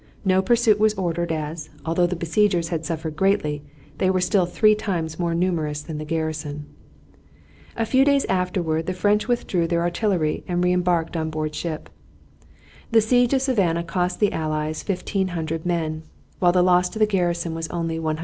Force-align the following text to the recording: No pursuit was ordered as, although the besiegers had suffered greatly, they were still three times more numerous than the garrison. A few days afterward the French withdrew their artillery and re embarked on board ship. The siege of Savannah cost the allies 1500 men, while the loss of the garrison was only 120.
No 0.25 0.41
pursuit 0.41 0.79
was 0.79 0.95
ordered 0.95 1.31
as, 1.31 1.69
although 1.85 2.07
the 2.07 2.15
besiegers 2.15 2.69
had 2.69 2.83
suffered 2.87 3.15
greatly, 3.15 3.61
they 3.99 4.09
were 4.09 4.19
still 4.19 4.47
three 4.47 4.73
times 4.73 5.19
more 5.19 5.35
numerous 5.35 5.83
than 5.83 5.99
the 5.99 6.05
garrison. 6.09 6.65
A 7.77 7.85
few 7.85 8.03
days 8.03 8.25
afterward 8.25 8.87
the 8.87 8.93
French 8.97 9.27
withdrew 9.27 9.67
their 9.67 9.81
artillery 9.83 10.43
and 10.47 10.63
re 10.63 10.73
embarked 10.73 11.15
on 11.15 11.29
board 11.29 11.53
ship. 11.53 11.87
The 12.89 12.99
siege 12.99 13.35
of 13.35 13.43
Savannah 13.43 13.83
cost 13.83 14.19
the 14.19 14.33
allies 14.33 14.83
1500 14.83 15.67
men, 15.67 16.01
while 16.39 16.51
the 16.51 16.63
loss 16.63 16.95
of 16.95 16.99
the 16.99 17.05
garrison 17.05 17.53
was 17.53 17.67
only 17.67 17.99
120. 17.99 18.19